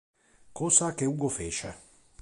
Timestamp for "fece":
1.27-1.77